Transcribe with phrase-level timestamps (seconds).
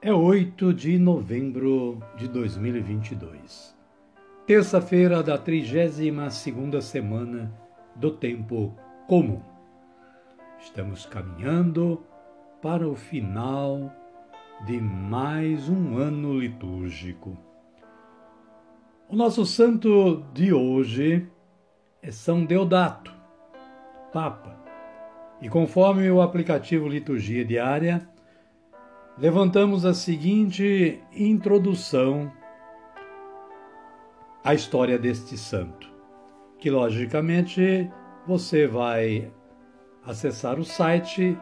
[0.00, 3.76] é 8 de novembro de 2022,
[4.46, 7.52] terça-feira da 32ª semana
[7.96, 8.76] do tempo
[9.08, 9.42] comum.
[10.60, 12.00] Estamos caminhando
[12.62, 13.92] para o final
[14.64, 17.36] de mais um ano litúrgico.
[19.08, 21.28] O nosso santo de hoje
[22.00, 23.12] é São Deodato,
[24.12, 24.56] Papa
[25.42, 28.08] e conforme o aplicativo Liturgia Diária,
[29.18, 32.30] levantamos a seguinte introdução
[34.44, 35.92] à história deste santo,
[36.58, 37.90] que logicamente
[38.26, 39.32] você vai
[40.06, 41.36] acessar o site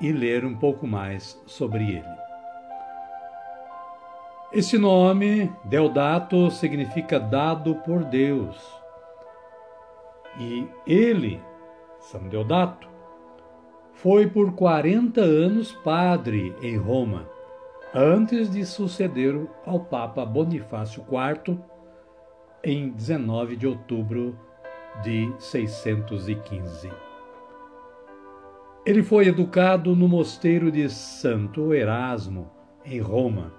[0.00, 2.16] e ler um pouco mais sobre ele.
[4.52, 8.56] Esse nome, Deodato, significa dado por Deus.
[10.38, 11.42] E ele
[11.98, 12.95] são Deodato,
[13.96, 17.26] foi por 40 anos padre em Roma,
[17.94, 19.34] antes de suceder
[19.64, 21.58] ao Papa Bonifácio IV
[22.62, 24.38] em 19 de outubro
[25.02, 26.90] de 615.
[28.84, 32.50] Ele foi educado no mosteiro de Santo Erasmo,
[32.84, 33.50] em Roma.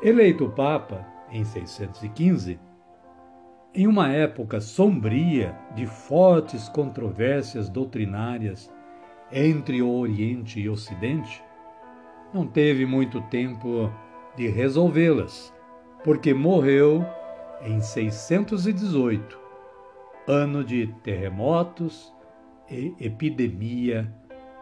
[0.00, 2.58] Eleito Papa em 615,
[3.74, 8.72] em uma época sombria de fortes controvérsias doutrinárias
[9.32, 11.42] entre o Oriente e o Ocidente,
[12.32, 13.90] não teve muito tempo
[14.36, 15.52] de resolvê-las,
[16.04, 17.04] porque morreu
[17.62, 19.38] em 618,
[20.26, 22.12] ano de terremotos
[22.70, 24.12] e epidemia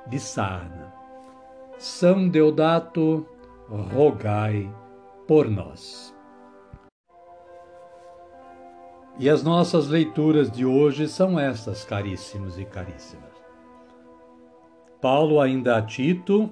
[0.07, 0.93] de sarna.
[1.79, 3.27] São Deodato,
[3.69, 4.73] rogai
[5.27, 6.15] por nós.
[9.19, 13.26] E as nossas leituras de hoje são estas, caríssimos e caríssimas.
[15.01, 16.51] Paulo, ainda a Tito,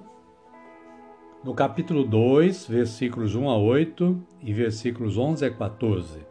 [1.43, 6.25] no capítulo 2, versículos 1 a 8 e versículos 11 a 14.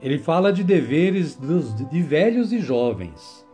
[0.00, 3.46] Ele fala de deveres dos, de velhos e jovens.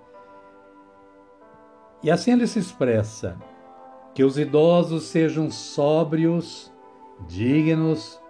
[2.02, 3.36] E assim ele se expressa:
[4.14, 6.72] que os idosos sejam sóbrios,
[7.28, 8.20] dignos,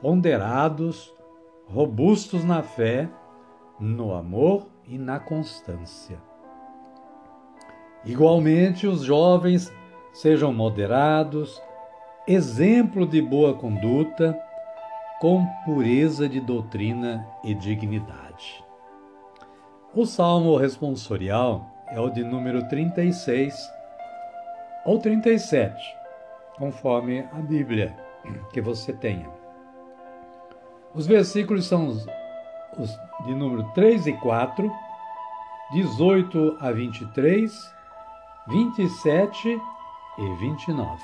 [0.00, 1.14] ponderados,
[1.66, 3.08] robustos na fé,
[3.80, 6.27] no amor e na constância.
[8.04, 9.72] Igualmente, os jovens
[10.12, 11.60] sejam moderados,
[12.26, 14.38] exemplo de boa conduta,
[15.20, 18.64] com pureza de doutrina e dignidade.
[19.94, 23.54] O salmo responsorial é o de número 36
[24.84, 25.74] ou 37,
[26.56, 27.96] conforme a Bíblia
[28.52, 29.28] que você tenha.
[30.94, 32.06] Os versículos são os,
[33.24, 34.70] de número 3 e 4,
[35.72, 37.77] 18 a 23,
[38.48, 39.60] 27
[40.16, 41.02] e 29.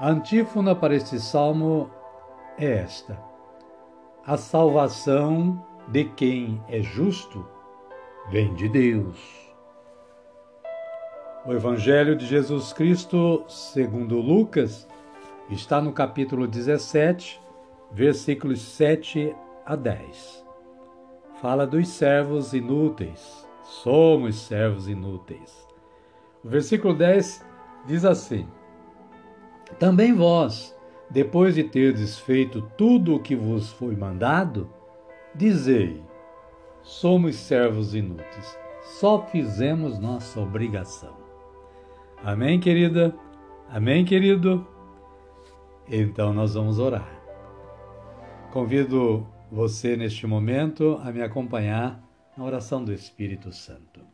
[0.00, 1.88] A antífona para este salmo
[2.58, 3.16] é esta:
[4.26, 7.46] A salvação de quem é justo
[8.28, 9.54] vem de Deus.
[11.46, 14.88] O Evangelho de Jesus Cristo, segundo Lucas,
[15.48, 17.40] está no capítulo 17,
[17.92, 19.32] versículos 7
[19.64, 20.44] a 10.
[21.40, 23.46] Fala dos servos inúteis.
[23.62, 25.73] Somos servos inúteis.
[26.44, 27.44] O versículo 10
[27.86, 28.46] diz assim:
[29.78, 30.76] Também vós,
[31.08, 34.68] depois de terdes feito tudo o que vos foi mandado,
[35.34, 36.02] dizei:
[36.82, 41.16] Somos servos inúteis, só fizemos nossa obrigação.
[42.22, 43.14] Amém, querida?
[43.70, 44.66] Amém, querido?
[45.88, 47.08] Então nós vamos orar.
[48.52, 52.02] Convido você neste momento a me acompanhar
[52.36, 54.13] na oração do Espírito Santo.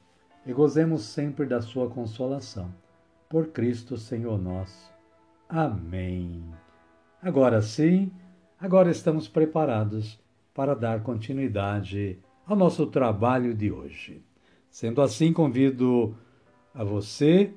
[0.45, 2.73] e gozemos sempre da sua consolação.
[3.29, 4.91] Por Cristo Senhor nosso.
[5.47, 6.43] Amém.
[7.21, 8.11] Agora sim,
[8.59, 10.19] agora estamos preparados
[10.53, 14.23] para dar continuidade ao nosso trabalho de hoje.
[14.69, 16.15] Sendo assim, convido
[16.73, 17.53] a você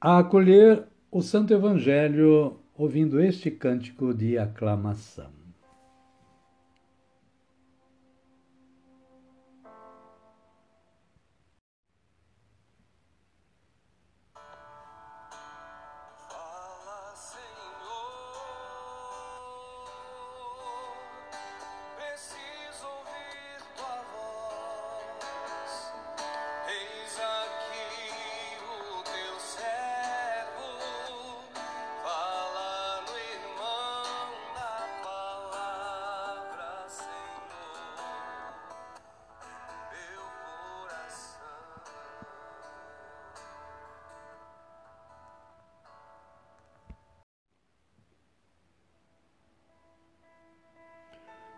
[0.00, 5.43] a acolher o Santo Evangelho ouvindo este cântico de aclamação.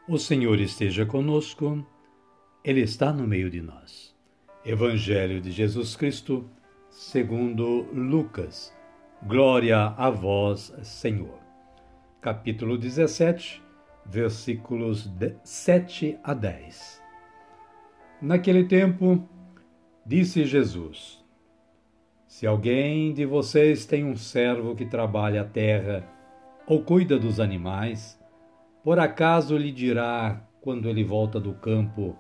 [0.09, 1.85] O Senhor esteja conosco,
[2.63, 4.15] Ele está no meio de nós.
[4.65, 6.49] Evangelho de Jesus Cristo,
[6.89, 8.73] segundo Lucas.
[9.25, 11.41] Glória a vós, Senhor.
[12.21, 13.61] Capítulo 17,
[14.05, 15.11] versículos
[15.43, 17.03] 7 a 10.
[18.23, 19.29] Naquele tempo,
[20.07, 21.21] disse Jesus:
[22.29, 26.09] Se alguém de vocês tem um servo que trabalha a terra
[26.65, 28.17] ou cuida dos animais,
[28.87, 32.15] por acaso lhe dirá, quando ele volta do campo,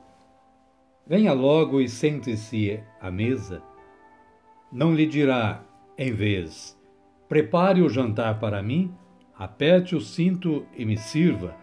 [1.06, 3.62] venha logo e sente-se à mesa?
[4.72, 5.62] Não lhe dirá,
[5.96, 6.76] em vez,
[7.28, 8.92] prepare o jantar para mim,
[9.38, 11.54] aperte o cinto e me sirva,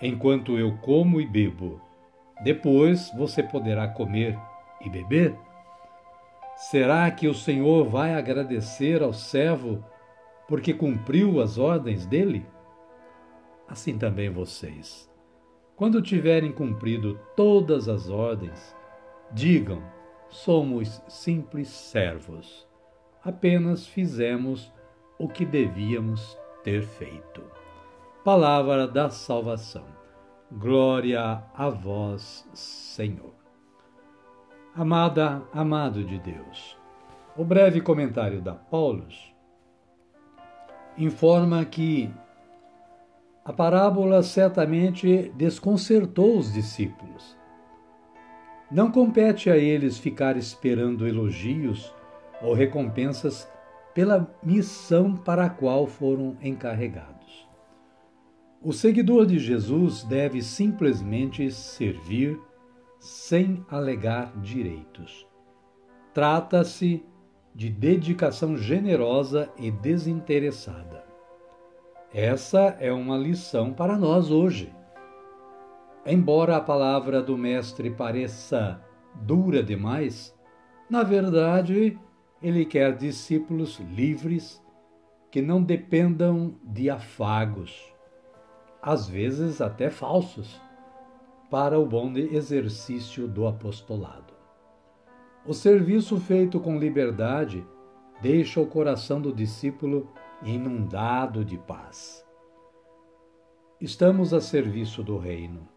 [0.00, 1.80] enquanto eu como e bebo.
[2.42, 4.36] Depois você poderá comer
[4.84, 5.36] e beber?
[6.56, 9.84] Será que o Senhor vai agradecer ao servo
[10.48, 12.44] porque cumpriu as ordens dele?
[13.72, 15.10] Assim também vocês.
[15.74, 18.76] Quando tiverem cumprido todas as ordens,
[19.32, 19.82] digam:
[20.28, 22.68] somos simples servos.
[23.24, 24.70] Apenas fizemos
[25.18, 27.42] o que devíamos ter feito.
[28.22, 29.86] Palavra da salvação.
[30.50, 33.32] Glória a vós, Senhor.
[34.74, 36.76] Amada, amado de Deus.
[37.36, 39.32] O breve comentário da Paulus
[40.98, 42.12] informa que
[43.44, 47.36] a parábola certamente desconcertou os discípulos.
[48.70, 51.92] Não compete a eles ficar esperando elogios
[52.40, 53.50] ou recompensas
[53.92, 57.48] pela missão para a qual foram encarregados.
[58.62, 62.38] O seguidor de Jesus deve simplesmente servir
[63.00, 65.26] sem alegar direitos.
[66.14, 67.04] Trata-se
[67.52, 71.11] de dedicação generosa e desinteressada.
[72.14, 74.70] Essa é uma lição para nós hoje.
[76.04, 80.36] Embora a palavra do Mestre pareça dura demais,
[80.90, 81.98] na verdade,
[82.42, 84.62] ele quer discípulos livres
[85.30, 87.82] que não dependam de afagos,
[88.82, 90.60] às vezes até falsos,
[91.50, 94.34] para o bom exercício do apostolado.
[95.46, 97.66] O serviço feito com liberdade
[98.20, 100.12] deixa o coração do discípulo
[100.44, 102.26] inundado de paz.
[103.80, 105.68] Estamos a serviço do Reino,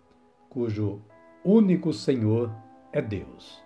[0.49, 1.01] cujo
[1.43, 2.51] único Senhor
[2.91, 3.63] é Deus.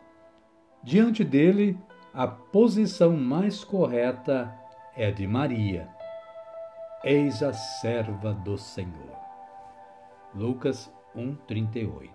[0.84, 1.78] Diante dele,
[2.14, 4.54] a posição mais correta
[4.96, 5.90] é de Maria.
[7.04, 9.18] Eis a serva do Senhor.
[10.34, 12.12] Lucas 1:38.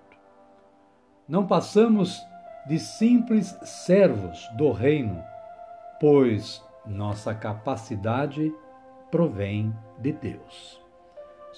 [1.26, 2.20] Não passamos
[2.66, 5.22] de simples servos do reino,
[6.00, 8.52] pois nossa capacidade
[9.14, 10.82] provém de Deus.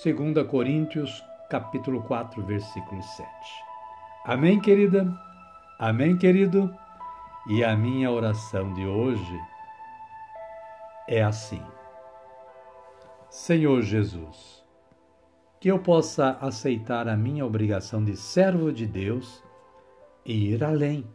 [0.05, 3.31] 2 Coríntios, capítulo 4, versículo 7.
[4.27, 5.11] Amém, querida?
[5.79, 6.71] Amém, querido?
[7.49, 9.41] E a minha oração de hoje
[11.09, 11.63] é assim:
[13.31, 14.63] Senhor Jesus,
[15.59, 19.43] que eu possa aceitar a minha obrigação de servo de Deus
[20.27, 21.07] e ir além,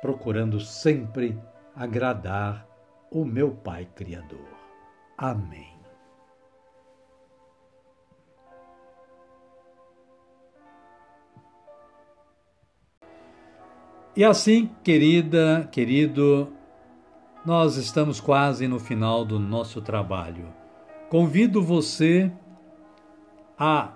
[0.00, 1.36] procurando sempre
[1.74, 2.68] agradar
[3.10, 4.61] o meu Pai Criador.
[5.22, 5.72] Amém.
[14.16, 16.52] E assim, querida, querido,
[17.46, 20.52] nós estamos quase no final do nosso trabalho.
[21.08, 22.32] Convido você
[23.56, 23.92] a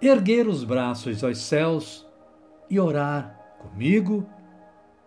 [0.00, 2.08] erguer os braços aos céus
[2.70, 4.26] e orar comigo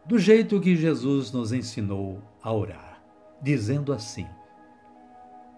[0.05, 3.01] do jeito que Jesus nos ensinou a orar,
[3.41, 4.27] dizendo assim: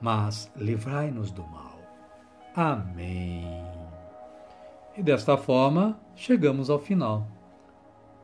[0.00, 1.78] mas livrai-nos do mal.
[2.54, 3.46] Amém.
[4.96, 7.26] E desta forma, chegamos ao final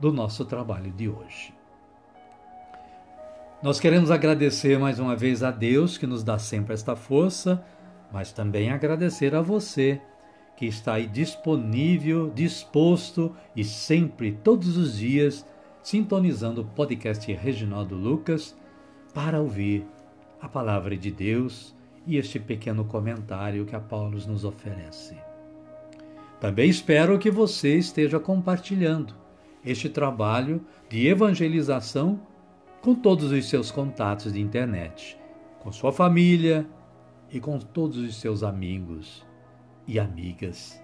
[0.01, 1.55] do nosso trabalho de hoje.
[3.63, 7.65] Nós queremos agradecer mais uma vez a Deus que nos dá sempre esta força,
[8.13, 10.01] mas também agradecer a você
[10.57, 15.47] que está aí disponível, disposto e sempre, todos os dias,
[15.83, 18.57] sintonizando o podcast Reginaldo Lucas
[19.15, 19.87] para ouvir
[20.43, 21.73] a palavra de Deus
[22.05, 25.17] e este pequeno comentário que a Paulo nos oferece.
[26.41, 29.15] Também espero que você esteja compartilhando
[29.65, 32.21] este trabalho de evangelização
[32.81, 35.17] com todos os seus contatos de internet,
[35.61, 36.67] com sua família
[37.31, 39.25] e com todos os seus amigos
[39.87, 40.83] e amigas.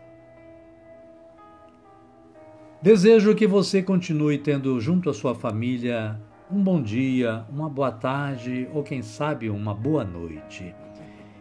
[2.81, 6.17] Desejo que você continue tendo junto à sua família
[6.51, 10.75] um bom dia, uma boa tarde ou, quem sabe, uma boa noite.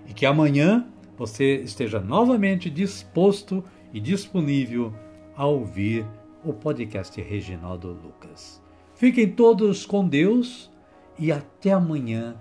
[0.05, 0.85] E que amanhã
[1.17, 4.93] você esteja novamente disposto e disponível
[5.35, 6.05] a ouvir
[6.43, 8.61] o podcast Reginaldo Lucas.
[8.95, 10.71] Fiquem todos com Deus
[11.17, 12.35] e até amanhã,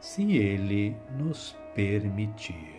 [0.00, 2.77] se Ele nos permitir.